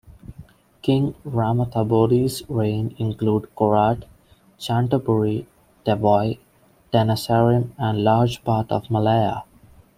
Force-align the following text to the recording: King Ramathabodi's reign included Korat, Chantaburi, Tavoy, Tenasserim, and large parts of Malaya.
King 0.81 1.13
Ramathabodi's 1.23 2.41
reign 2.49 2.95
included 2.97 3.55
Korat, 3.55 4.01
Chantaburi, 4.57 5.45
Tavoy, 5.85 6.39
Tenasserim, 6.91 7.69
and 7.77 8.03
large 8.03 8.43
parts 8.43 8.71
of 8.71 8.89
Malaya. 8.89 9.43